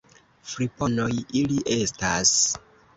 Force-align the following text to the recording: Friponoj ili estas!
Friponoj 0.53 1.11
ili 1.43 1.61
estas! 1.79 2.37